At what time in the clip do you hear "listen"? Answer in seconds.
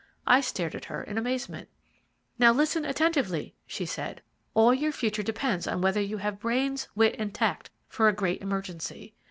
2.53-2.85